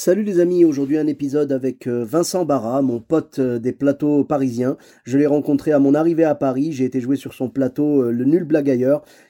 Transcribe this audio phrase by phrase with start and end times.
[0.00, 4.22] Salut les amis, aujourd'hui un épisode avec euh, Vincent Barra, mon pote euh, des plateaux
[4.22, 4.76] parisiens.
[5.02, 8.12] Je l'ai rencontré à mon arrivée à Paris, j'ai été joué sur son plateau euh,
[8.12, 8.68] Le Nul Blague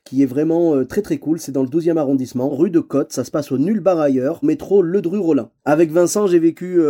[0.05, 3.25] qui est vraiment très très cool, c'est dans le 12e arrondissement, rue de Côte, ça
[3.25, 5.51] se passe au Nul Bar Ailleurs, métro Le Dru-Rollin.
[5.67, 6.81] Avec Vincent, j'ai vécu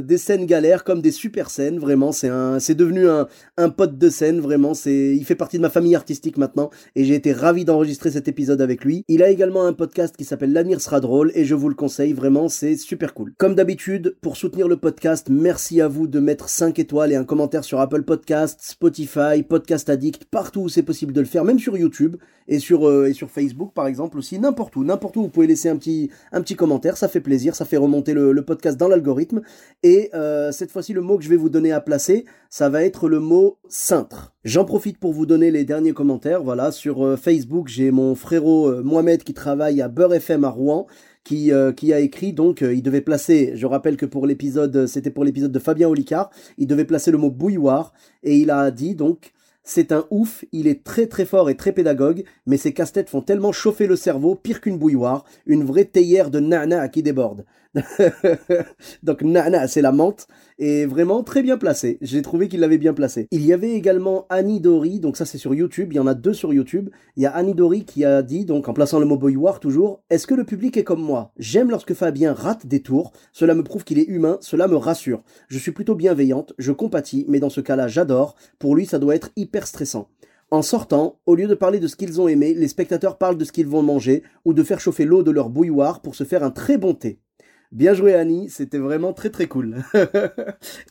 [0.00, 3.98] des scènes galères comme des super scènes, vraiment, c'est un c'est devenu un, un pote
[3.98, 7.32] de scène, vraiment, c'est il fait partie de ma famille artistique maintenant et j'ai été
[7.32, 9.02] ravi d'enregistrer cet épisode avec lui.
[9.08, 12.12] Il a également un podcast qui s'appelle L'avenir sera drôle et je vous le conseille,
[12.12, 13.27] vraiment, c'est super cool.
[13.36, 17.24] Comme d'habitude, pour soutenir le podcast, merci à vous de mettre 5 étoiles et un
[17.24, 21.58] commentaire sur Apple Podcast, Spotify, Podcast Addict, partout où c'est possible de le faire, même
[21.58, 22.16] sur YouTube
[22.46, 25.46] et sur, euh, et sur Facebook par exemple aussi, n'importe où, n'importe où vous pouvez
[25.46, 28.88] laisser un petit, un petit commentaire, ça fait plaisir, ça fait remonter le, podcast dans
[28.88, 29.42] l'algorithme.
[29.82, 32.84] Et euh, cette fois-ci, le mot que je vais vous donner à placer, ça va
[32.84, 34.32] être le mot cintre.
[34.44, 36.42] J'en profite pour vous donner les derniers commentaires.
[36.42, 40.86] Voilà, sur euh, Facebook, j'ai mon frérot Mohamed qui travaille à Beurre FM à Rouen
[41.28, 44.86] qui, euh, qui a écrit donc euh, il devait placer, je rappelle que pour l'épisode,
[44.86, 48.70] c'était pour l'épisode de Fabien Olicard, il devait placer le mot bouilloire et il a
[48.70, 52.72] dit donc c'est un ouf, il est très très fort et très pédagogue, mais ses
[52.72, 57.02] casse-têtes font tellement chauffer le cerveau, pire qu'une bouilloire, une vraie théière de nana qui
[57.02, 57.44] déborde.
[59.02, 60.26] Donc nana, c'est la menthe,
[60.58, 61.98] et vraiment très bien placé.
[62.00, 63.28] J'ai trouvé qu'il l'avait bien placé.
[63.30, 66.14] Il y avait également Annie Dory, donc ça c'est sur YouTube, il y en a
[66.14, 66.88] deux sur YouTube.
[67.16, 70.02] Il y a Annie Dory qui a dit, donc en plaçant le mot bouilloire toujours,
[70.10, 71.32] est-ce que le public est comme moi?
[71.38, 75.22] J'aime lorsque Fabien rate des tours, cela me prouve qu'il est humain, cela me rassure.
[75.48, 79.14] Je suis plutôt bienveillante, je compatis, mais dans ce cas-là j'adore, pour lui ça doit
[79.14, 80.08] être hyper stressant.
[80.50, 83.44] En sortant, au lieu de parler de ce qu'ils ont aimé, les spectateurs parlent de
[83.44, 86.42] ce qu'ils vont manger ou de faire chauffer l'eau de leur bouilloire pour se faire
[86.42, 87.20] un très bon thé.
[87.70, 89.84] Bien joué Annie, c'était vraiment très très cool.
[89.94, 90.06] et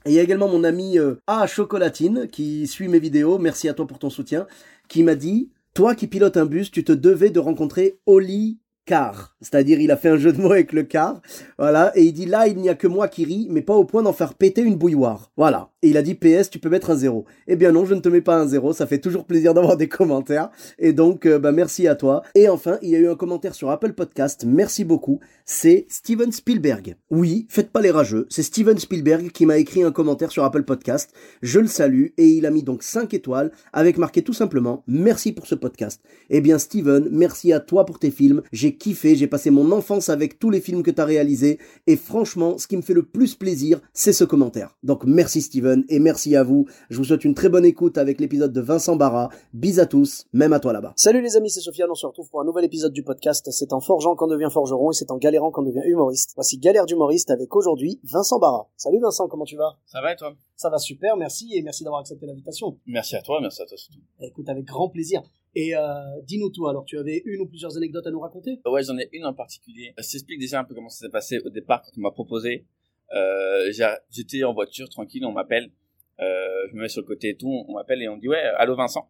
[0.06, 3.74] il y a également mon ami euh, A Chocolatine qui suit mes vidéos, merci à
[3.74, 4.46] toi pour ton soutien,
[4.88, 9.36] qui m'a dit, toi qui pilotes un bus, tu te devais de rencontrer Oli car.
[9.42, 11.22] C'est-à-dire, il a fait un jeu de mots avec le car.
[11.60, 11.92] Voilà.
[11.96, 14.02] Et il dit là, il n'y a que moi qui ris, mais pas au point
[14.02, 15.32] d'en faire péter une bouilloire.
[15.38, 15.70] Voilà.
[15.82, 17.26] Et il a dit PS, tu peux mettre un zéro.
[17.48, 18.74] Eh bien non, je ne te mets pas un zéro.
[18.74, 20.50] Ça fait toujours plaisir d'avoir des commentaires.
[20.80, 22.24] Et donc, euh, bah, merci à toi.
[22.36, 24.46] Et enfin, il y a eu un commentaire sur Apple Podcast.
[24.46, 25.20] Merci beaucoup.
[25.46, 26.96] C'est Steven Spielberg.
[27.12, 28.26] Oui, faites pas les rageux.
[28.30, 31.14] C'est Steven Spielberg qui m'a écrit un commentaire sur Apple Podcast.
[31.42, 32.08] Je le salue.
[32.18, 36.02] Et il a mis donc 5 étoiles avec marqué tout simplement merci pour ce podcast.
[36.30, 38.42] Eh bien, Steven, merci à toi pour tes films.
[38.52, 41.96] J'ai kiffé, j'ai passé mon enfance avec tous les films que tu as réalisés, et
[41.96, 44.76] franchement, ce qui me fait le plus plaisir, c'est ce commentaire.
[44.84, 46.68] Donc merci Steven, et merci à vous.
[46.90, 49.30] Je vous souhaite une très bonne écoute avec l'épisode de Vincent Barra.
[49.54, 50.94] Bis à tous, même à toi là-bas.
[50.96, 53.48] Salut les amis, c'est Sofiane, on se retrouve pour un nouvel épisode du podcast.
[53.52, 56.32] C'est en forgeant qu'on devient forgeron, et c'est en galérant qu'on devient humoriste.
[56.36, 58.70] Voici Galère d'humoriste avec aujourd'hui Vincent Barra.
[58.78, 59.78] Salut Vincent, comment tu vas?
[59.86, 60.36] Ça va et toi?
[60.56, 62.78] Ça va super, merci, et merci d'avoir accepté l'invitation.
[62.88, 64.00] Merci à toi, merci à toi surtout.
[64.22, 65.22] Écoute, avec grand plaisir.
[65.56, 65.82] Et euh,
[66.24, 68.60] dis-nous tout, alors tu avais une ou plusieurs anecdotes à nous raconter?
[68.66, 69.94] Ouais, j'en ai une en particulier.
[69.98, 72.66] Je t'explique déjà un peu comment ça s'est passé au départ quand on m'a proposé.
[73.14, 73.72] Euh,
[74.10, 75.72] J'étais en voiture tranquille, on m'appelle,
[76.20, 78.42] euh, je me mets sur le côté et tout, on m'appelle et on dit ouais,
[78.58, 79.10] allô Vincent.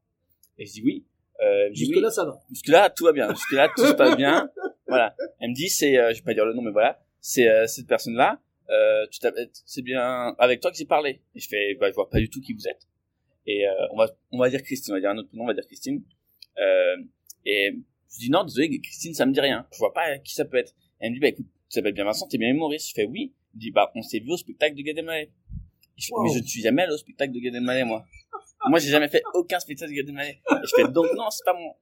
[0.58, 1.06] Et je dis oui.
[1.44, 2.40] Euh, Jusque là ça va.
[2.50, 3.30] Jusque là tout va bien.
[3.30, 4.50] Jusque là tout se passe bien.
[4.90, 5.14] Voilà.
[5.42, 7.68] Elle me dit c'est, euh, je vais pas dire le nom mais voilà, c'est euh,
[7.68, 8.40] cette personne là.
[8.70, 9.20] Euh, tu
[9.66, 11.22] c'est bien avec toi que j'ai parlé.
[11.36, 12.88] Et je fais bah je vois pas du tout qui vous êtes.
[13.46, 15.48] Et euh, on va on va dire Christine, on va dire un autre nom, on
[15.48, 16.02] va dire Christine.
[16.58, 16.96] Euh,
[17.46, 17.74] et
[18.14, 19.68] je dis non, désolé, Christine, ça me dit rien.
[19.74, 20.74] Je vois pas qui ça peut être.
[21.00, 22.90] elle me dit, bah écoute, tu s'appelles bien Vincent, t'es bien humoriste.
[22.90, 23.34] Je fais oui.
[23.58, 25.32] Dit, bah on s'est vu au spectacle de Gad Elmaleh.
[25.98, 28.06] Je mais je ne suis jamais allé au spectacle de Gad Elmaleh, moi.
[28.70, 30.42] moi, j'ai jamais fait aucun spectacle de Gad Elmaleh.
[30.52, 31.74] Et je fais donc non, c'est pas moi.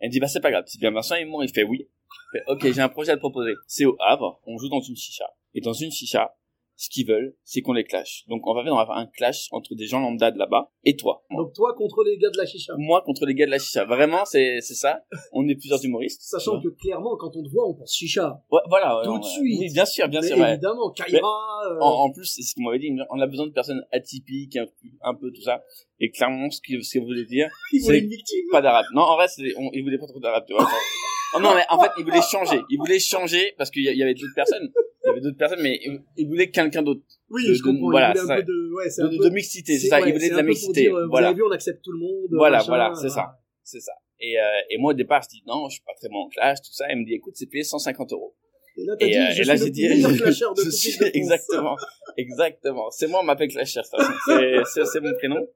[0.00, 1.44] Elle me dit, bah c'est pas grave, c'est bien Vincent et moi.
[1.44, 1.88] Il fait oui.
[2.32, 3.54] Je fais, ok, j'ai un projet à te proposer.
[3.66, 5.24] C'est au Havre, on joue dans une chicha.
[5.54, 6.36] Et dans une chicha,
[6.76, 8.24] ce qu'ils veulent, c'est qu'on les clash.
[8.28, 11.24] Donc on va faire un clash entre des gens lambda de là-bas et toi.
[11.30, 12.74] Donc toi contre les gars de la chicha.
[12.78, 13.84] Moi contre les gars de la chicha.
[13.84, 15.04] Vraiment, c'est c'est ça.
[15.32, 16.22] On est plusieurs humoristes.
[16.22, 18.40] Sachant que clairement, quand on te voit, on pense chicha.
[18.50, 19.02] Ouais, voilà.
[19.04, 19.60] Tout de suite.
[19.60, 20.36] Oui, bien sûr, bien sûr.
[20.36, 21.28] Évidemment, Kaira.
[21.70, 22.90] Euh, en, plus, c'est ce qu'on m'avait dit.
[23.10, 24.58] On a besoin de personnes atypiques,
[25.02, 25.62] un, peu tout ça.
[26.00, 28.46] Et clairement, ce que ce que vous voulez dire, c'est victime.
[28.50, 28.86] Pas d'arabe.
[28.94, 30.44] Non, en vrai, on, il voulait pas trop d'arabe.
[30.46, 30.68] Tu vois.
[31.34, 32.60] Oh non, mais en fait, il voulait changer.
[32.70, 34.70] Il voulait changer parce qu'il y avait d'autres personnes.
[35.04, 35.80] Il y avait d'autres personnes, mais
[36.16, 37.02] il voulait quelqu'un d'autre.
[37.28, 37.90] Oui, je comprends.
[37.90, 39.28] Voilà, il voulait un peu de, ouais, c'est de, peu...
[39.28, 40.00] de mixité, c'est ça.
[40.00, 40.82] il voulait de la mixité.
[40.82, 41.28] Dire, euh, voilà.
[41.28, 42.28] Vous avez vu, on accepte tout le monde.
[42.30, 43.38] Voilà, voilà, c'est ça.
[43.62, 43.92] C'est ça.
[44.20, 46.28] Et, euh, et moi, au départ, je dis non, je suis pas très bon en
[46.28, 46.86] classe, tout ça.
[46.88, 48.36] Elle me dit, écoute, c'est payé 150 euros.
[48.76, 51.76] Et là, dit, euh, je et là, j'ai dit, je suis- exactement,
[52.16, 52.90] exactement.
[52.90, 55.46] C'est moi, on m'appelle Clasher, c'est mon prénom.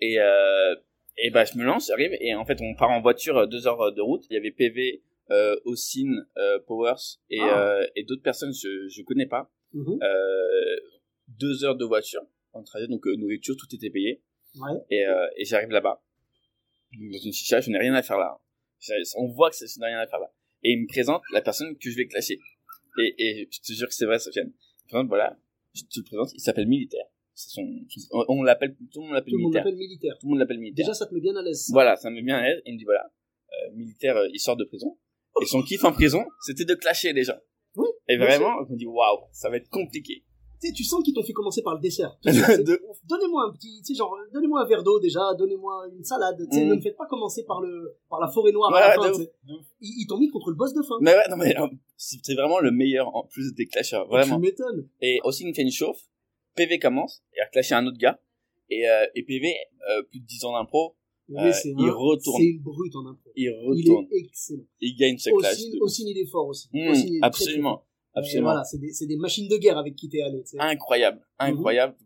[0.00, 0.74] Et, euh,
[1.22, 3.66] et bah, je me lance, j'arrive, et en fait, on part en voiture euh, deux
[3.66, 4.24] heures de route.
[4.30, 7.78] Il y avait PV, euh, Ossine, euh, Powers, et, Ah.
[7.80, 9.50] euh, et d'autres personnes, je, je connais pas.
[9.72, 9.98] Mhm.
[10.02, 10.76] Euh,
[11.28, 12.22] deux heures de voiture
[12.52, 14.20] en trajet, donc euh, nourriture, tout était payé.
[14.56, 14.72] Ouais.
[14.90, 16.02] Et, euh, et j'arrive là-bas,
[16.98, 18.40] dans une chicha, je n'ai rien à faire là.
[19.16, 20.32] On voit que je n'ai rien à faire là.
[20.64, 22.38] Et il me présente la personne que je vais clasher.
[22.98, 24.48] Et, et je te jure que c'est vrai, Sofiane.
[24.48, 25.36] Me présente, voilà,
[25.74, 27.04] je te le présente, il s'appelle Militaire.
[27.42, 29.62] C'est son, son- on- l'appelle, tout le monde l'appelle Militaire.
[30.20, 30.84] Tout le monde l'appelle Militaire.
[30.86, 31.68] Déjà, ça te met bien à l'aise.
[31.72, 32.60] Voilà, ça me met bien à l'aise.
[32.66, 33.04] Il me dit, voilà,
[33.52, 34.96] euh, Militaire, euh, il sort de prison.
[35.42, 37.38] Et son kiff en prison, c'était de clasher les gens.
[37.76, 40.24] Oui, Et vraiment, je me dis, waouh, ça va être compliqué.
[40.60, 42.14] Tu sais, tu sens qu'ils t'ont fait commencer par le dessert.
[42.24, 42.78] De.
[43.08, 46.36] Donnez-moi un petit, tu sais, genre, donnez-moi un verre d'eau déjà, donnez-moi une salade.
[46.50, 46.68] Tu sais, Mm.
[46.68, 49.10] ne me faites pas commencer par le, par la forêt noire à la fin.
[49.18, 49.24] de.
[49.80, 50.96] Ils, ils t'ont mis contre le boss de fin.
[51.00, 51.66] Mais ouais, non, mais euh,
[51.96, 54.34] c'est vraiment le meilleur en plus des clashers, vraiment.
[54.36, 54.86] Tu m'étonnes.
[55.00, 56.02] Et aussi, une chauffe.
[56.64, 58.20] PV commence, il a clashé un autre gars.
[58.68, 59.54] Et, euh, et PV,
[59.90, 60.96] euh, plus de 10 ans d'impro,
[61.32, 62.40] Euh, c'est il un- retourne.
[62.40, 63.30] C'est une brute en impro.
[63.36, 64.06] il Il retourne.
[64.12, 64.64] est excellent.
[64.80, 65.58] Il, gagne ce clash.
[65.80, 66.68] Ossine, il est fort aussi.
[66.72, 67.86] Hmm, il très, très absolument.
[68.16, 68.50] Et Absolument.
[68.50, 70.42] voilà, c'est des, machines de guerre avec qui t'es allé.
[70.58, 71.24] Incroyable.
[71.38, 71.96] Incroyable.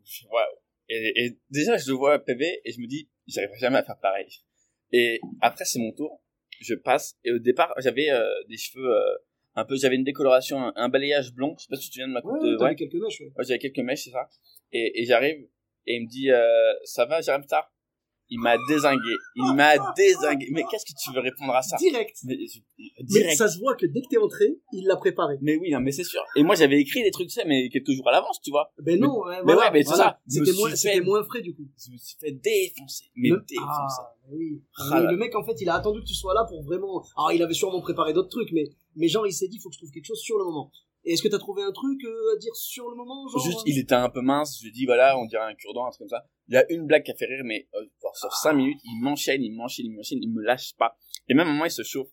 [0.90, 3.98] Et, et déjà, je le vois PV et je me dis, j'arriverai jamais à faire
[3.98, 4.26] pareil.
[4.92, 6.22] Et après, c'est mon tour.
[6.60, 7.16] Je passe.
[7.24, 9.16] Et au départ, j'avais euh, des cheveux euh,
[9.56, 11.54] un peu, j'avais une décoloration, un, un balayage blond.
[11.58, 13.32] Je sais pas si tu viens de ma coupe Ouais, de, ouais, quelques mèches, ouais.
[13.36, 14.28] Ouais, j'avais quelques mèches, c'est ça.
[14.72, 15.46] Et, et j'arrive,
[15.86, 17.72] et il me dit, euh, ça va, Jérém Star
[18.34, 19.14] Il m'a désingué.
[19.36, 20.48] Il m'a désingué.
[20.50, 21.76] Mais qu'est-ce que tu veux répondre à ça?
[21.76, 22.16] Direct.
[22.24, 22.36] mais,
[23.04, 23.36] Direct.
[23.36, 25.36] ça se voit que dès que t'es entré, il l'a préparé.
[25.40, 26.20] Mais oui, non, mais c'est sûr.
[26.34, 28.72] Et moi, j'avais écrit des trucs, tu sais, mais quelques jours à l'avance, tu vois.
[28.78, 30.04] Ben non, ouais, mais voilà, ouais, mais c'est voilà.
[30.04, 30.20] ça.
[30.26, 31.68] C'était moins, fait- c'était moins frais du coup.
[31.78, 33.04] Je me suis fait défoncer.
[33.14, 33.68] Mais Le- défoncer.
[34.02, 34.62] Ah, oui.
[34.90, 37.04] Ah le mec, en fait, il a attendu que tu sois là pour vraiment.
[37.16, 38.64] Alors, il avait sûrement préparé d'autres trucs, mais,
[38.96, 40.70] mais genre, il s'est dit, faut que je trouve quelque chose sur le moment.
[41.06, 43.58] Et est-ce que t'as trouvé un truc euh, à dire sur le moment, genre Juste,
[43.58, 44.56] euh, il était un peu mince.
[44.58, 46.24] Je lui ai dit, voilà, on dirait un cure-dent, un truc comme ça.
[46.48, 49.00] Il y a une blague qui a fait rire, mais euh, sur cinq minutes, il
[49.02, 50.96] m'enchaîne, il m'enchaîne, il m'enchaîne, il me lâche pas.
[51.28, 52.08] Et même à un moment, il se chauffe.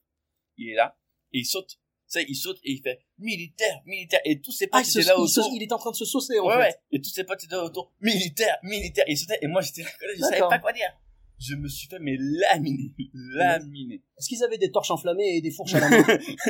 [0.58, 0.98] Il est là.
[1.34, 1.68] Et il saute.
[1.70, 4.20] Tu sais, il saute et il fait militaire, militaire.
[4.26, 5.52] Et tous ses Ah, potes se- étaient là il se- autour.
[5.56, 6.60] il est en train de se saucer, en ouais, fait.
[6.60, 6.76] ouais.
[6.92, 7.94] Et tous ses potes étaient là autour.
[8.02, 9.06] Militaire, militaire.
[9.08, 9.40] Et il sautait.
[9.42, 10.90] Et moi, j'étais là, je savais pas quoi dire.
[11.40, 12.94] Je me suis fait, mais laminer.
[13.34, 14.04] Laminer.
[14.18, 15.98] Est-ce qu'ils avaient des torches enflammées et des fourches à la main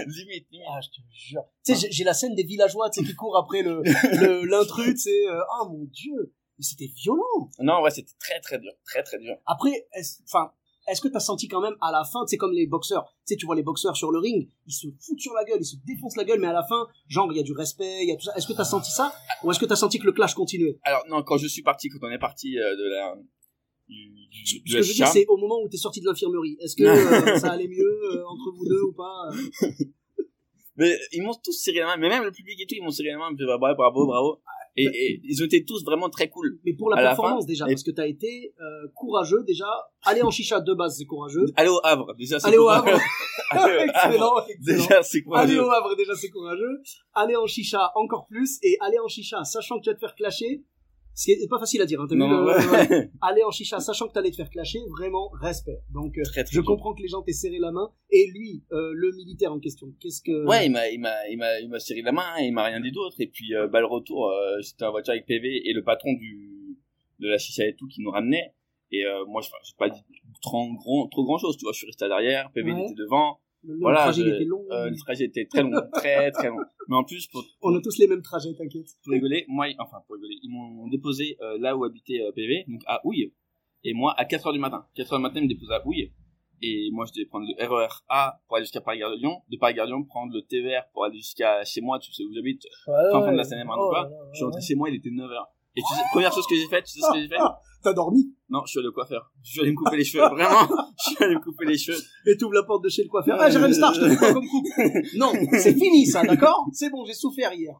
[0.07, 0.68] limite, limite.
[0.68, 1.44] Ah, je te jure.
[1.66, 3.81] Tu sais, j'ai- j'ai la scène des villageois, tu sais, qui courent après le,
[4.45, 5.24] l'intrus, tu sais.
[5.30, 6.34] Ah, mon dieu.
[6.62, 7.50] Mais c'était violent.
[7.58, 8.72] Non, ouais, c'était très, très dur.
[8.86, 9.36] Très, très dur.
[9.48, 10.52] Après, est-ce, enfin,
[10.88, 13.34] est-ce que t'as senti quand même à la fin, tu sais, comme les boxeurs, tu
[13.34, 15.66] sais, tu vois les boxeurs sur le ring, ils se foutent sur la gueule, ils
[15.66, 18.10] se défoncent la gueule, mais à la fin, genre, il y a du respect, il
[18.10, 18.34] y a tout ça.
[18.36, 19.12] Est-ce que t'as senti ça?
[19.44, 20.78] Ou est-ce que t'as senti que le clash continuait?
[20.84, 23.16] Alors, non, quand je suis parti, quand on est parti euh, de la,
[23.90, 26.58] du, Ce que je veux dire, c'est au moment où t'es sorti de l'infirmerie.
[26.62, 29.31] Est-ce que euh, ça allait mieux euh, entre vous deux ou pas?
[30.78, 32.92] Mais ils m'ont tous serré la main, mais même le public et tout, ils m'ont
[32.92, 34.42] serré la main, ils me disaient, bravo, bravo, bravo.
[34.78, 36.60] Et, et ils ont été tous vraiment très cool.
[36.66, 39.68] Mais pour la À performance déjà, et- parce que t'as été euh, courageux déjà.
[40.04, 41.46] Aller en chicha de base, c'est courageux.
[41.58, 42.88] Allez au Havre, déjà, c'est Aller au courageux.
[42.94, 43.02] Havre,
[43.52, 44.78] Allez au Havre, excellent, excellent.
[44.88, 45.62] déjà, c'est Aller courageux.
[45.64, 46.82] au Havre, déjà, c'est courageux.
[47.14, 48.60] Aller en chicha, encore plus.
[48.64, 50.64] Et aller en chicha, sachant que tu vas te faire clasher,
[51.13, 52.00] ce qui est pas facile à dire.
[52.02, 53.12] Hein, t'as vu Non, le- ouais.
[53.22, 55.80] Aller en chicha, sachant que t'allais te faire clasher, vraiment, respect.
[55.94, 57.92] Donc, euh, Très, très je comprends que les gens t'aient serré la main.
[58.10, 60.46] Et lui, euh, le militaire en question, qu'est-ce que...
[60.48, 62.63] Ouais, il m'a, il m'a, il m'a, il m'a serré la main et il m'a
[62.63, 63.16] rien dit d'autre.
[63.19, 66.13] Et puis, euh, bah, le retour, euh, j'étais en voiture avec PV et le patron
[66.13, 66.77] du,
[67.20, 68.53] de la chicha et tout qui nous ramenait.
[68.91, 70.01] Et, euh, moi, je, j'ai pas dit
[70.41, 71.72] trop grand, trop grand chose, tu vois.
[71.74, 72.84] Je suis resté à l'arrière, PV Ouais.
[72.86, 73.39] était devant.
[73.63, 74.00] Le, voilà.
[74.03, 74.63] trajet je- était long.
[74.72, 76.58] euh, le trajet était très long, très, très long.
[76.88, 78.88] Mais en plus, pour, On a tous les mêmes trajets, t'inquiète.
[79.03, 82.65] pour rigoler, moi, enfin, pour rigoler, ils m'ont déposé, euh, là où habitait euh, PV,
[82.68, 83.34] donc à Houille.
[83.84, 84.86] Et moi, à 4 heures du matin.
[84.96, 86.12] 4 heures du matin, ils me déposaient à Houille.
[86.63, 89.41] Et moi, je devais prendre le RER A pour aller jusqu'à Paris-Gare de Lyon.
[89.50, 92.32] De Paris-Gare de Lyon, prendre le TVR pour aller jusqu'à chez moi, tu sais où
[92.34, 92.62] j'habite.
[92.86, 94.03] fin fond de la Seine-et-Marne ou Oh pas.
[94.03, 94.65] là, Je suis rentré ouais.
[94.68, 95.44] chez moi, il était 9h.
[95.75, 97.38] Et tu sais, première chose que j'ai faite, tu sais ce que j'ai fait?
[97.84, 98.36] T'as dormi?
[98.50, 99.32] Non, je suis allé au coiffeur.
[99.41, 100.68] Je suis allé me couper les cheveux, vraiment.
[101.22, 101.98] Je me couper les cheveux.
[102.25, 103.38] et t'ouvres la porte de chez le coiffeur.
[103.40, 104.68] Ah, Jérém Star, je te fais pas comme coupe.
[105.18, 107.75] Non, c'est fini ça, d'accord C'est bon, j'ai souffert hier.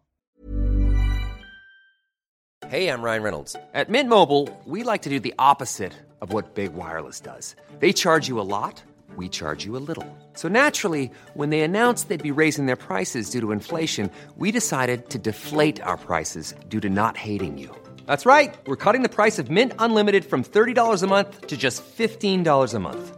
[2.70, 3.56] Hey, I'm Ryan Reynolds.
[3.74, 7.56] At Mint Mobile, we like to do the opposite of what Big Wireless does.
[7.80, 8.82] They charge you a lot,
[9.18, 10.06] we charge you a little.
[10.36, 15.10] So naturally, when they announced they'd be raising their prices due to inflation, we decided
[15.10, 17.76] to deflate our prices due to not hating you.
[18.06, 18.56] That's right.
[18.68, 22.80] We're cutting the price of Mint Unlimited from $30 a month to just $15 a
[22.80, 23.18] month.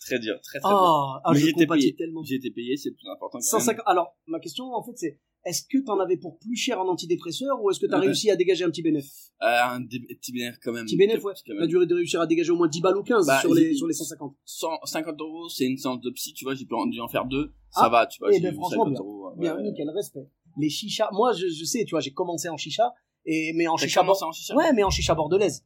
[0.00, 0.78] Très dur, très très dur.
[0.78, 1.94] Ah, ah Mais je j'ai été payé.
[1.94, 2.22] tellement.
[2.22, 3.38] J'ai été payé, c'est le plus important.
[3.38, 3.82] quand 150.
[3.86, 7.62] Alors, ma question, en fait, c'est est-ce que t'en avais pour plus cher en antidépresseur
[7.62, 8.06] ou est-ce que t'as Ouais.
[8.06, 9.48] réussi à dégager un petit bénéfice même.
[9.50, 10.84] Euh, un petit bénéfice quand même.
[10.84, 11.32] Petit bénéfice, ouais.
[11.46, 13.74] T'as dû de réussir à dégager au moins 10 balles ou 15 Bah, sur, les,
[13.74, 14.34] sur les 150.
[14.44, 17.24] 150 euros, c'est une séance de psy, tu vois, j'ai pu en- dû en faire
[17.26, 17.52] deux.
[17.74, 17.82] Ah.
[17.82, 18.28] Ça va, tu vois.
[18.32, 19.00] Eh j'ai ben, franchement, 50 bien.
[19.00, 19.62] euros, Bien, ouais.
[19.62, 20.28] nickel, respect.
[20.58, 22.92] Les chichas, moi, je, je sais, tu vois, j'ai commencé en chicha,
[23.24, 25.64] et, mais en chicha, en ouais, mais en chicha bordelaise.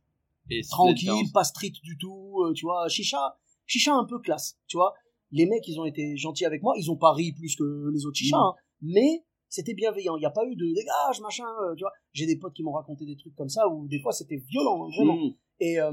[0.50, 3.34] Et Tranquille, pas street du tout, euh, tu vois, chicha,
[3.66, 4.94] chicha un peu classe, tu vois.
[5.30, 8.06] Les mecs, ils ont été gentils avec moi, ils ont pas ri plus que les
[8.06, 8.40] autres chichas, Mm.
[8.40, 11.92] hein, mais c'était bienveillant, il n'y a pas eu de dégage, machin, euh, tu vois.
[12.12, 14.84] J'ai des potes qui m'ont raconté des trucs comme ça, où des fois c'était violent,
[14.84, 15.16] hein, vraiment.
[15.16, 15.34] Mmh.
[15.60, 15.92] Et, euh,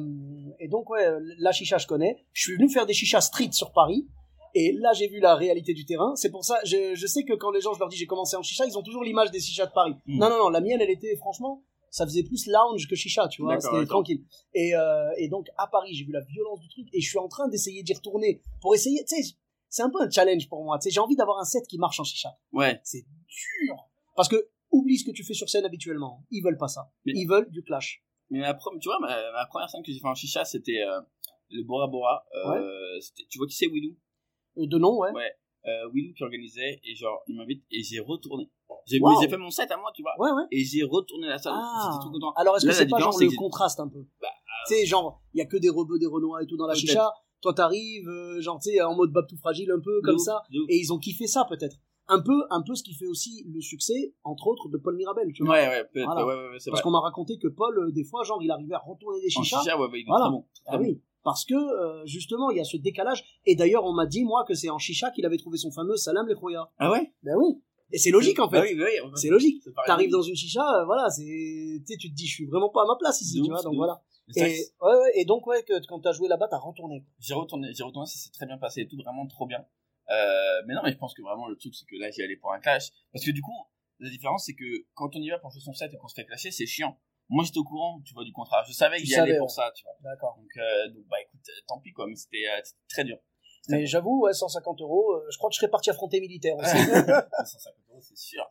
[0.59, 2.17] et donc, ouais, la chicha, je connais.
[2.33, 4.07] Je suis venu faire des chichas street sur Paris.
[4.53, 6.13] Et là, j'ai vu la réalité du terrain.
[6.15, 8.35] C'est pour ça, je, je sais que quand les gens, je leur dis j'ai commencé
[8.35, 9.93] en chicha, ils ont toujours l'image des chichas de Paris.
[10.07, 10.17] Mm.
[10.19, 13.41] Non, non, non, la mienne, elle était, franchement, ça faisait plus lounge que chicha, tu
[13.43, 13.59] vois.
[13.59, 14.23] C'était tranquille.
[14.53, 17.19] Et, euh, et donc, à Paris, j'ai vu la violence du truc et je suis
[17.19, 19.35] en train d'essayer d'y retourner pour essayer, tu sais,
[19.69, 20.79] c'est un peu un challenge pour moi.
[20.79, 22.29] Tu sais, j'ai envie d'avoir un set qui marche en chicha.
[22.53, 22.79] Ouais.
[22.83, 23.75] C'est dur.
[24.15, 26.25] Parce que, oublie ce que tu fais sur scène habituellement.
[26.31, 26.91] Ils veulent pas ça.
[27.05, 28.03] Mais- Ils veulent du clash.
[28.29, 31.01] Mais ma tu vois, ma, ma première scène que j'ai fait en chicha, c'était euh,
[31.49, 32.25] le Bora Bora.
[32.45, 33.97] Euh, Tu vois qui c'est, Willou
[34.55, 35.11] De nom, ouais.
[35.11, 35.31] Ouais.
[35.93, 38.49] Willou qui organisait, et genre, il m'invite, et j'ai retourné.
[38.85, 39.21] J'ai Wow.
[39.29, 40.13] fait mon set à moi, tu vois.
[40.19, 40.43] Ouais, ouais.
[40.51, 41.53] Et j'ai retourné la salle.
[41.55, 41.89] Ah.
[41.91, 42.33] J'étais trop content.
[42.35, 44.27] Alors est-ce que c'est pas genre le contraste un peu Bah,
[44.67, 46.75] Tu sais, genre, il y a que des rebeux, des renois et tout dans la
[46.75, 47.11] chicha.
[47.41, 50.43] Toi, t'arrives, euh, genre, tu sais, en mode Babtou fragile un peu, comme ouf, ça.
[50.69, 51.75] Et ils ont kiffé ça, peut-être.
[52.07, 55.31] Un peu, un peu ce qui fait aussi le succès, entre autres, de Paul Mirabel,
[55.33, 55.55] tu vois.
[55.55, 56.05] Ouais, ouais, peut-être.
[56.05, 56.25] Voilà.
[56.27, 58.79] Ouais, ouais, Parce qu'on m'a raconté que Paul, euh, des fois, genre, il arrivait à
[58.85, 59.59] retourner des En chichas.
[59.61, 60.25] chicha, ouais, il est Voilà.
[60.25, 60.45] très bon.
[60.53, 60.83] Très Ah bon.
[60.83, 61.01] oui.
[61.23, 63.23] Parce que, euh, justement, il y a ce décalage.
[63.45, 65.95] Et d'ailleurs, on m'a dit, moi, que c'est en chicha qu'il avait trouvé son fameux
[65.95, 66.69] salam les khoya.
[66.79, 67.11] Ah ouais?
[67.23, 67.61] Ben oui.
[67.91, 68.57] Et c'est logique, en fait.
[68.57, 69.63] Bah oui, bah oui, C'est logique.
[69.85, 71.23] T'arrives dans une chicha, euh, voilà, c'est,
[71.87, 74.01] tu te dis, je suis vraiment pas à ma place ici, tu vois, donc voilà.
[74.35, 77.05] Et, que ouais, ouais, et donc, ouais, que, quand t'as joué là-bas, t'as retourné.
[77.19, 79.65] J'ai retourné, j'ai retourné, ça s'est très bien passé et tout, vraiment trop bien.
[80.09, 82.37] Euh, mais non, mais je pense que vraiment le truc, c'est que là, j'y allais
[82.37, 82.89] pour un clash.
[83.11, 83.55] Parce que du coup,
[83.99, 86.15] la différence, c'est que quand on y va pour jouer son set et qu'on se
[86.15, 86.97] fait clasher, c'est chiant.
[87.29, 88.63] Moi, j'étais au courant, tu vois, du contrat.
[88.67, 89.53] Je savais j'y allais savais, pour ouais.
[89.53, 89.95] ça, tu vois.
[90.01, 90.37] D'accord.
[90.37, 93.17] Donc, euh, donc, bah écoute, tant pis, quoi, mais c'était euh, c'était très dur.
[93.69, 96.77] Mais j'avoue, ouais, 150 euros, euh, je crois que je serais parti affronter militaire aussi.
[96.77, 98.43] 150 euros, c'est sûr.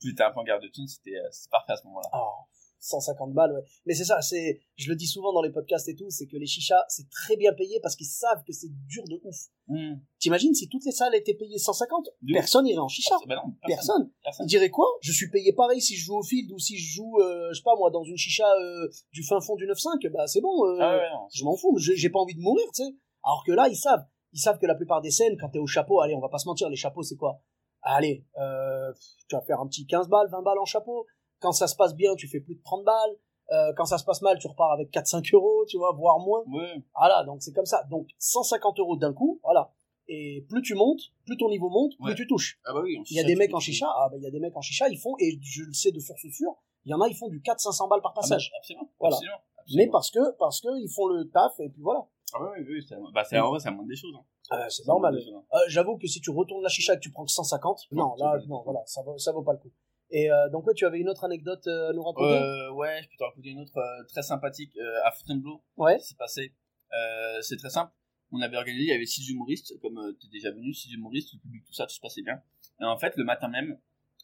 [0.00, 2.08] Plus t'as un peu en garde de thunes, c'était euh, parfait à ce moment-là.
[2.14, 2.44] Oh,
[2.80, 3.64] 150 balles, ouais.
[3.86, 6.36] Mais c'est ça, c'est, je le dis souvent dans les podcasts et tout, c'est que
[6.36, 9.36] les chichas, c'est très bien payé parce qu'ils savent que c'est dur de ouf.
[9.66, 9.94] Mmh.
[10.20, 12.38] T'imagines si toutes les salles étaient payées 150, De ouf.
[12.38, 13.16] personne irait en chicha.
[13.26, 14.12] Bah non, personne.
[14.22, 14.46] Personne.
[14.46, 14.86] Il dirait quoi?
[15.00, 17.56] Je suis payé pareil si je joue au field ou si je joue, euh, je
[17.56, 20.64] sais pas moi, dans une chicha euh, du fin fond du 9-5, bah c'est bon,
[20.66, 22.90] euh, Ah ouais, je m'en fous, j'ai pas envie de mourir, tu sais.
[23.24, 24.06] Alors que là, ils savent.
[24.32, 26.38] Ils savent que la plupart des scènes, quand t'es au chapeau, allez, on va pas
[26.38, 27.40] se mentir, les chapeaux, c'est quoi?
[27.82, 28.92] Allez, euh,
[29.28, 31.06] tu vas faire un petit 15 balles, 20 balles en chapeau.
[31.40, 33.16] Quand ça se passe bien, tu fais plus de 30 balles.
[33.50, 36.42] Euh, quand ça se passe mal, tu repars avec 4-5 euros, tu vois, voire moins.
[36.48, 36.82] Ouais.
[36.94, 37.82] Voilà, donc c'est comme ça.
[37.90, 39.72] Donc 150 euros d'un coup, voilà.
[40.08, 42.14] Et plus tu montes, plus ton niveau monte, plus Ouais.
[42.14, 42.58] tu touches.
[42.66, 44.30] Ah bah oui, Il y a des mecs en chicha, ah bah il y a
[44.30, 46.94] des mecs en chicha, ils font, et je le sais de source sûre, il y
[46.94, 48.50] en a, ils font du 400-500 balles par Ah bah, passage.
[48.58, 48.90] absolument.
[48.98, 49.16] Voilà.
[49.16, 49.92] absolument, Mais absolument.
[49.92, 52.06] parce que, parce que ils font le taf, et puis voilà.
[52.34, 54.14] Ah ouais, oui, oui, c'est bah, c'est- en vrai, la moindre des choses.
[54.18, 54.24] Hein.
[54.50, 55.14] Ah, c'est normal.
[55.14, 55.44] des choses, hein.
[55.54, 58.16] Euh, J'avoue que si tu retournes la chicha et que tu prends que 150, non,
[58.16, 59.72] ça là, vaut non, voilà, ça vaut, ça vaut pas le coup.
[60.10, 62.32] Et euh, donc ouais, tu avais une autre anecdote euh, à nous raconter?
[62.34, 65.62] Euh, ouais, je peux te raconter une autre euh, très sympathique euh, à Fontainebleau.
[65.76, 65.98] Ouais.
[65.98, 66.54] qui s'est passé.
[66.92, 67.92] Euh, c'est très simple.
[68.32, 71.32] On avait organisé, il y avait six humoristes, comme euh, t'es déjà venu, six humoristes,
[71.34, 72.42] le public, tout ça, tout se passait bien.
[72.80, 73.78] Et en fait, le matin même,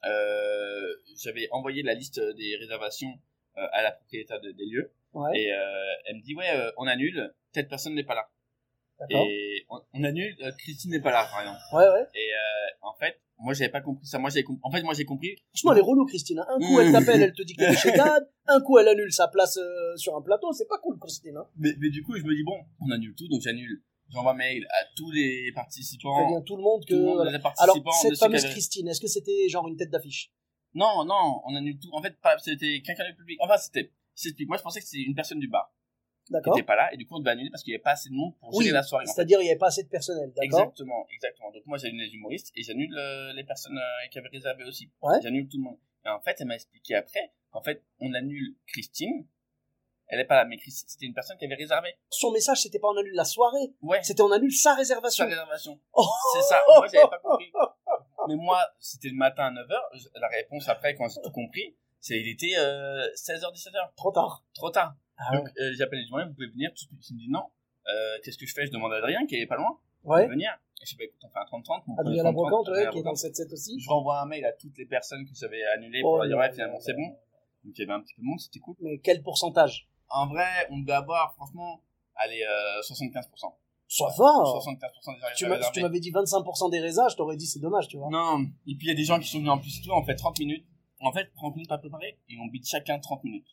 [0.05, 3.13] euh, j'avais envoyé la liste des réservations
[3.57, 4.93] euh, à la propriétaire de- des lieux.
[5.15, 5.57] Ouais, Et euh,
[6.07, 8.29] elle me dit, ouais, euh, on annule, telle personne n'est pas là.
[9.11, 11.59] Et on, on annule, euh, Christine n'est pas là, par exemple.
[11.73, 12.07] Ouais, ouais.
[12.15, 14.19] Et euh, en fait, moi, j'avais pas compris ça.
[14.19, 14.61] Moi, j'avais compris.
[14.65, 15.37] En fait, moi, j'ai compris.
[15.49, 16.39] Franchement, elle est relou, Christine.
[16.39, 16.47] hein.
[16.49, 18.29] Un coup, elle t'appelle, elle te dit qu'elle est chez Dad.
[18.47, 20.53] Un coup, elle annule sa place euh, sur un plateau.
[20.53, 21.37] C'est pas cool, Christine.
[21.37, 21.47] Hein.
[21.57, 23.83] Mais, mais du coup, je me dis, bon, on annule tout, donc j'annule.
[24.11, 26.15] J'envoie mail à tous les participants.
[26.23, 26.95] Préviens tout le monde que.
[26.95, 27.33] le monde, voilà.
[27.33, 30.31] les Alors, cette fameuse Christine, est-ce que c'était genre une tête d'affiche?
[30.75, 31.89] Non, non, on annule tout.
[31.93, 33.39] En fait, pas, c'était quelqu'un du public.
[33.41, 33.93] Enfin, c'était,
[34.47, 35.73] Moi, je pensais que c'était une personne du bar
[36.27, 37.83] qui D'accord était pas là, et du coup, on devait annuler parce qu'il y avait
[37.83, 39.05] pas assez de monde pour Oui, gérer la soirée.
[39.07, 40.43] c'est-à-dire il n'y avait pas assez de personnel, d'accord?
[40.61, 41.51] Exactement, exactement.
[41.53, 44.91] Donc moi, j'annule les humoristes et j'annule euh, les personnes euh, qui avaient réservé aussi.
[45.03, 45.19] Ouais.
[45.23, 45.79] J'annule tout le monde.
[46.07, 49.27] Et en fait, elle m'a expliqué après qu'en fait, on annule Christine.
[50.07, 51.91] Elle est pas là, mais Christine, c'était une personne qui avait réservé.
[52.11, 54.03] Son message, c'était pas on annule la soirée, Ouais.
[54.03, 55.25] c'était on annule sa réservation.
[55.25, 55.79] sa réservation.
[55.93, 56.59] Oh C'est ça.
[56.69, 57.53] Moi, j'avais pas compris.
[58.29, 60.09] Mais moi, c'était le matin à 9h.
[60.21, 63.95] La réponse après, quand j'ai tout compris, c'est il était euh, 16h, 17h.
[63.97, 64.45] Trop tard.
[64.53, 64.95] Trop tard.
[65.17, 66.69] Ah Donc, euh, j'appelle les journalistes, vous pouvez venir.
[66.71, 67.45] Tout de suite, il me dit non.
[67.89, 68.67] Euh, Qu'est-ce que je fais?
[68.67, 70.27] Je demande à Adrien, qui est pas loin, ouais.
[70.27, 70.51] de venir.
[70.83, 71.83] Et je dis, bah, écoute, on fait un 30-30.
[71.87, 73.17] mon Adrien la 30-30, brocante, ouais, qui est dans le Labrocante.
[73.17, 73.81] 7-7 aussi.
[73.81, 76.37] Je renvoie un mail à toutes les personnes que j'avais annulées Oh pour leur dire,
[76.37, 77.09] ouais, finalement, c'est bon.
[77.65, 78.77] Donc, il y avait un petit peu de monde, c'était cool.
[78.81, 79.89] Mais quel pourcentage?
[80.11, 81.81] En vrai, on devait avoir, franchement,
[82.17, 83.57] allez, euh, 75%.
[83.89, 84.43] Ça va.
[84.45, 87.89] 75% des Tu m'as- tu m'avais dit 25% des résas, je t'aurais dit c'est dommage,
[87.89, 88.09] tu vois.
[88.11, 89.91] Non, et puis il y a des gens qui sont venus en plus et tout,
[89.93, 90.67] on fait 30 minutes.
[91.05, 93.47] En fait, 30 minutes à préparer, et on bite chacun 30 minutes.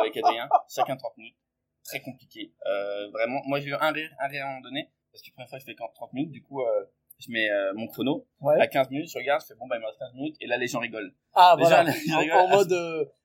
[0.00, 1.36] Avec Adrien, chacun 30 minutes.
[1.84, 2.52] Très compliqué.
[2.66, 5.28] Euh, vraiment, moi j'ai eu un rire, un rire à un moment donné, parce que
[5.28, 6.84] la première fois je fais 30 minutes, du coup, euh,
[7.18, 8.60] je mets euh, mon chrono Ouais.
[8.60, 10.46] à 15 minutes, je regarde, je fais bon bah il me reste 15 minutes, et
[10.46, 11.12] là les gens rigolent.
[11.34, 11.90] Ah Déjà, voilà.
[11.90, 12.38] En, rigolent.
[12.40, 12.72] en mode,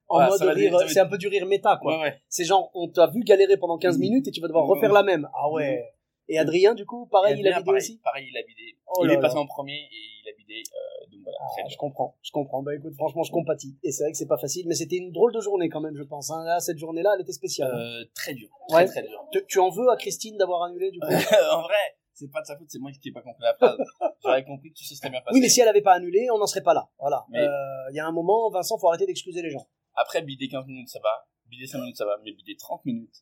[0.09, 1.95] en Voilà, mode rire, c'est un peu du rire méta, quoi.
[1.97, 2.21] Ouais, ouais.
[2.29, 4.01] C'est genre, on t'a vu galérer pendant 15 Mhm.
[4.01, 5.27] minutes et tu vas devoir refaire la même.
[5.33, 5.91] Ah ouais.
[6.33, 8.77] Et Adrien, du coup, pareil, il a vidé pareil, aussi Pareil, il a bidé.
[8.87, 11.67] Oh il est passé en premier et il a bidé, euh, donc voilà, très Ah,
[11.69, 12.63] je comprends, je comprends.
[12.63, 13.77] Bah écoute, franchement, je compatis.
[13.83, 15.95] Et c'est vrai que c'est pas facile, mais c'était une drôle de journée quand même,
[15.97, 16.31] je pense.
[16.31, 16.43] hein.
[16.45, 17.73] Là, cette journée-là, elle était spéciale.
[17.75, 18.85] Euh, très dur, Ouais.
[18.85, 19.23] très très dur.
[19.33, 21.07] Tu, tu en veux à Christine d'avoir annulé, du coup?
[21.57, 21.83] En vrai,
[22.13, 23.77] c'est pas de sa faute, c'est moi qui n'ai pas compris la phrase.
[24.23, 25.33] J'aurais compris que tout se serait bien passé.
[25.35, 26.89] Oui, mais si elle avait pas annulé, on n'en serait pas là.
[26.99, 27.25] Voilà.
[27.29, 29.67] Mais- Euh, Il y a un moment, Vincent, faut arrêter d'excuser les gens.
[29.95, 31.27] Après, bider 15 minutes, ça va.
[31.47, 32.17] Bider 5 minutes, ça va.
[32.23, 33.15] Mais bider 30 minutes,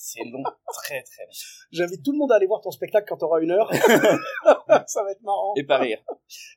[0.00, 0.42] c'est long,
[0.72, 1.32] très très long.
[1.72, 3.70] J'invite tout le monde à aller voir ton spectacle quand t'auras une heure.
[4.86, 5.52] ça va être marrant.
[5.56, 6.02] Et pas rire.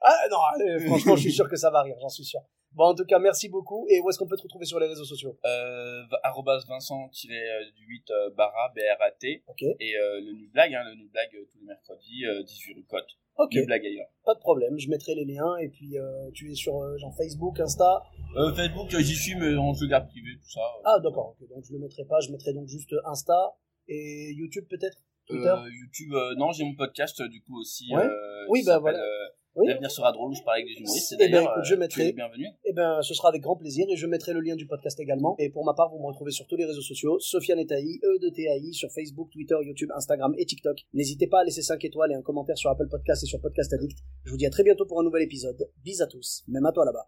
[0.01, 2.39] Ah non, allez, franchement, je suis sûr que ça va rire, j'en suis sûr.
[2.71, 3.85] Bon, en tout cas, merci beaucoup.
[3.89, 5.37] Et où est-ce qu'on peut te retrouver sur les réseaux sociaux?
[5.45, 9.43] Euh, arrobase Vincent-du 8 euh, barra B-R-A-T.
[9.47, 9.61] Ok.
[9.61, 12.73] Et euh, le nu blague, hein, le nu blague euh, tous les mercredis, euh, 18
[12.75, 13.05] rue Côte.
[13.37, 14.07] Ok, blague ailleurs.
[14.25, 14.79] pas de problème.
[14.79, 15.55] Je mettrai les liens.
[15.57, 18.01] Et puis, euh, tu es sur genre Facebook, Insta.
[18.35, 20.61] Euh, Facebook, j'y suis, mais en jeu garde privé, tout ça.
[20.85, 21.35] Ah, d'accord.
[21.39, 21.47] ok.
[21.49, 22.19] Donc, je le mettrai pas.
[22.19, 23.55] Je mettrai donc juste Insta
[23.87, 24.97] et YouTube peut-être?
[25.27, 25.47] Twitter?
[25.47, 27.85] Euh, YouTube, euh, non, j'ai mon podcast euh, du coup aussi.
[27.93, 28.01] Ouais.
[28.03, 28.99] euh, Oui, qui bah, s'appelle, voilà.
[28.99, 29.67] euh, Oui.
[29.67, 31.11] L'avenir sera drôle, où je parle avec des humoristes.
[31.11, 32.45] Et Eh ben, d'ailleurs, écoute, je mettrai- tu es le bienvenu.
[32.65, 35.35] Eh ben, ce sera avec grand plaisir et je mettrai le lien du podcast également.
[35.37, 38.17] Et pour ma part, vous me retrouvez sur tous les réseaux sociaux, Sofiane Etaï, E
[38.19, 40.79] de TAI, sur Facebook, Twitter, YouTube, Instagram et TikTok.
[40.93, 43.71] N'hésitez pas à laisser 5 étoiles et un commentaire sur Apple Podcast et sur Podcast
[43.73, 43.99] Addict.
[44.25, 45.69] Je vous dis à très bientôt pour un nouvel épisode.
[45.83, 47.07] Bis à tous, même à toi là-bas.